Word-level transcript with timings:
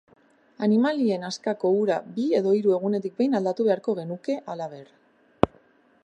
Animalien 0.67 1.25
askako 1.27 1.69
ura 1.81 1.97
bi 2.15 2.25
edo 2.39 2.53
hiru 2.59 2.73
egunetik 2.77 3.15
behin 3.19 3.39
aldatu 3.41 3.67
beharko 3.67 3.95
genuke, 4.01 4.39
halaber. 4.55 4.91